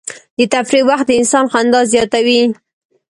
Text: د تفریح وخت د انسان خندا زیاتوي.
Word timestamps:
د 0.37 0.39
تفریح 0.53 0.83
وخت 0.89 1.05
د 1.07 1.11
انسان 1.21 1.45
خندا 1.51 1.81
زیاتوي. 1.93 2.41